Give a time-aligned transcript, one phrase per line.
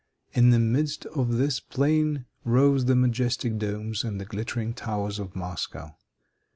[0.31, 5.95] In the midst of this plain rose the majestic domes and glittering towers of Moscow.